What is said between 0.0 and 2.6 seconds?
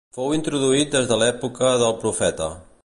Fou introduït des de l'època del Profeta.